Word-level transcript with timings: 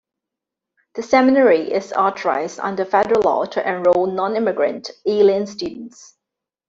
The 0.95 1.03
seminary 1.03 1.71
is 1.71 1.93
authorized 1.93 2.59
under 2.59 2.85
federal 2.85 3.21
law 3.21 3.45
to 3.45 3.61
enroll 3.69 4.07
nonimmigrant 4.07 4.89
alien 5.05 5.45
students. 5.45 6.15